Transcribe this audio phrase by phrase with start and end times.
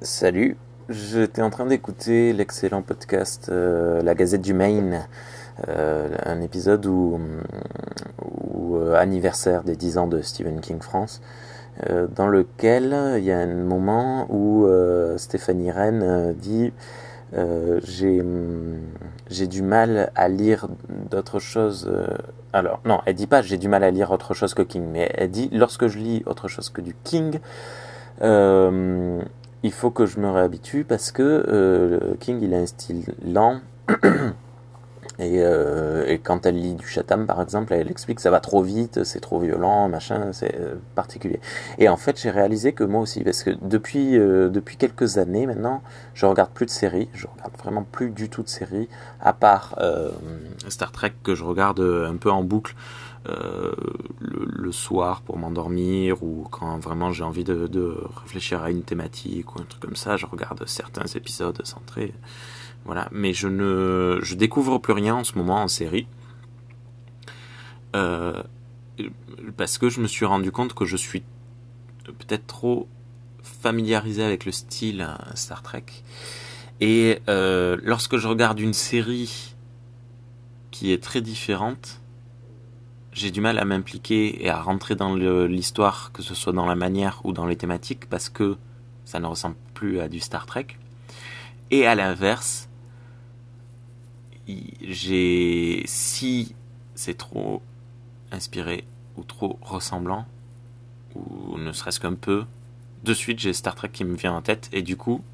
[0.00, 0.56] Salut,
[0.88, 5.08] j'étais en train d'écouter l'excellent podcast euh, La Gazette du Maine,
[5.66, 7.18] euh, un épisode où,
[8.22, 11.20] où euh, anniversaire des 10 ans de Stephen King France,
[11.90, 16.72] euh, dans lequel il y a un moment où euh, Stéphanie Rennes euh, dit
[17.82, 20.68] j'ai du mal à lire
[21.10, 21.90] d'autres choses.
[22.52, 25.10] alors non, elle dit pas j'ai du mal à lire autre chose que King, mais
[25.14, 27.40] elle dit lorsque je lis autre chose que du King.
[28.22, 29.20] Euh,
[29.62, 33.60] il faut que je me réhabitue parce que euh, King il a un style lent.
[35.20, 38.38] Et, euh, et quand elle lit du Chatham par exemple elle explique que ça va
[38.38, 41.40] trop vite c'est trop violent machin c'est euh, particulier.
[41.78, 45.82] Et en fait j'ai réalisé que moi aussi parce que depuis depuis quelques années maintenant
[46.14, 48.88] je regarde plus de séries je regarde vraiment plus du tout de séries
[49.20, 49.76] à part
[50.68, 52.76] Star Trek que je regarde un peu en boucle
[53.26, 53.72] euh,
[54.20, 59.54] le, soir pour m'endormir ou quand vraiment j'ai envie de, de réfléchir à une thématique
[59.54, 62.12] ou un truc comme ça, je regarde certains épisodes centrés.
[62.84, 66.06] Voilà, mais je ne je découvre plus rien en ce moment en série.
[67.96, 68.42] Euh,
[69.56, 71.22] parce que je me suis rendu compte que je suis
[72.04, 72.88] peut-être trop
[73.42, 75.84] familiarisé avec le style euh, Star Trek.
[76.80, 79.54] Et euh, lorsque je regarde une série
[80.70, 82.00] qui est très différente,
[83.18, 86.76] j'ai du mal à m'impliquer et à rentrer dans l'histoire, que ce soit dans la
[86.76, 88.56] manière ou dans les thématiques, parce que
[89.04, 90.68] ça ne ressemble plus à du Star Trek.
[91.72, 92.68] Et à l'inverse,
[94.46, 96.54] j'ai si
[96.94, 97.60] c'est trop
[98.30, 98.84] inspiré
[99.16, 100.24] ou trop ressemblant,
[101.16, 102.44] ou ne serait-ce qu'un peu,
[103.02, 105.24] de suite j'ai Star Trek qui me vient en tête, et du coup,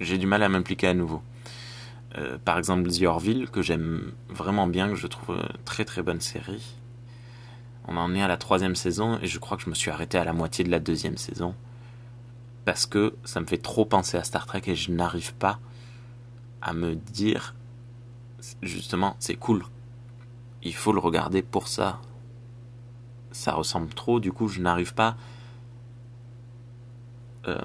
[0.00, 1.22] j'ai du mal à m'impliquer à nouveau.
[2.18, 6.02] Euh, par exemple, The Orville, que j'aime vraiment bien, que je trouve une très très
[6.02, 6.74] bonne série.
[7.86, 10.18] On en est à la troisième saison et je crois que je me suis arrêté
[10.18, 11.54] à la moitié de la deuxième saison.
[12.64, 15.58] Parce que ça me fait trop penser à Star Trek et je n'arrive pas
[16.62, 17.54] à me dire,
[18.62, 19.64] justement, c'est cool.
[20.62, 22.00] Il faut le regarder pour ça.
[23.32, 25.16] Ça ressemble trop, du coup, je n'arrive pas.
[27.46, 27.60] Euh,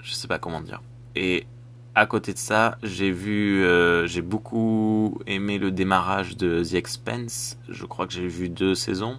[0.00, 0.80] je sais pas comment dire.
[1.16, 1.48] Et
[1.98, 7.58] à côté de ça, j'ai vu, euh, j'ai beaucoup aimé le démarrage de The Expense.
[7.68, 9.18] Je crois que j'ai vu deux saisons.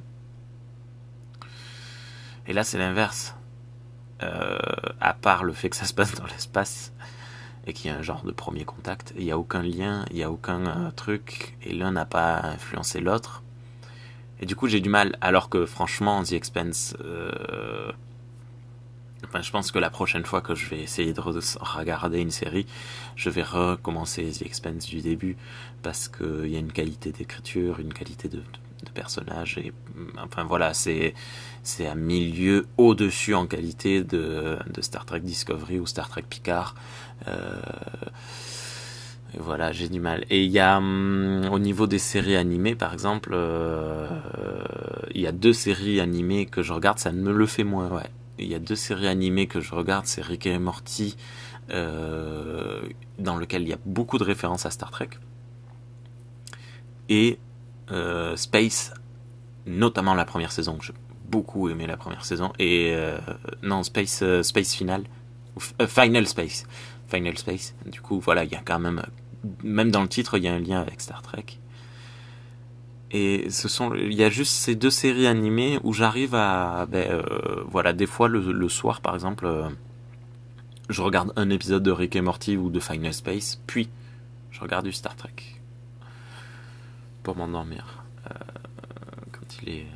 [2.48, 3.36] Et là, c'est l'inverse.
[4.24, 4.58] Euh,
[5.02, 6.94] à part le fait que ça se passe dans l'espace
[7.68, 10.16] et qu'il y a un genre de premier contact, il n'y a aucun lien, il
[10.16, 13.44] n'y a aucun euh, truc, et l'un n'a pas influencé l'autre.
[14.40, 16.96] Et du coup, j'ai du mal, alors que franchement, The Expense,
[19.26, 22.32] Enfin, je pense que la prochaine fois que je vais essayer de re- regarder une
[22.32, 22.66] série,
[23.16, 25.38] je vais recommencer The Expanse du début
[25.84, 28.42] parce qu'il y a une qualité d'écriture, une qualité de,
[28.94, 29.74] personnage et
[30.18, 31.14] enfin voilà, c'est
[31.64, 36.76] c'est à milieu au-dessus en qualité de, de Star Trek Discovery ou Star Trek Picard.
[37.28, 37.60] Euh,
[39.36, 40.26] et voilà, j'ai du mal.
[40.30, 44.08] Et il y a hum, au niveau des séries animées, par exemple, euh,
[45.14, 48.10] il y a deux séries animées que je regarde, ça me le fait moins, ouais
[48.40, 51.16] il y a deux séries animées que je regarde, c'est Rick et Morty,
[51.70, 52.82] euh,
[53.18, 55.10] dans lequel il y a beaucoup de références à Star Trek,
[57.10, 57.40] et
[57.92, 58.94] euh, Space,
[59.66, 60.78] notamment la première saison.
[60.82, 60.94] J'ai
[61.30, 63.18] beaucoup aimé la première saison, et euh,
[63.62, 65.04] non Space, Space Final,
[65.88, 66.66] Final Space,
[67.08, 67.76] Final Space.
[67.86, 69.04] Du coup, voilà, il y a quand même,
[69.64, 71.46] même dans le titre, il y a un lien avec Star Trek.
[73.12, 77.10] Et ce sont, il y a juste ces deux séries animées où j'arrive à, ben,
[77.10, 79.68] euh, voilà, des fois le, le soir par exemple, euh,
[80.90, 83.90] je regarde un épisode de Rick et Morty ou de Final Space, puis
[84.52, 85.34] je regarde du Star Trek
[87.24, 88.34] pour m'endormir euh,
[89.32, 89.88] quand il est